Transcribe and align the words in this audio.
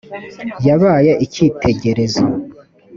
yabaye 0.67 1.11
icyitegerezo. 1.25 2.23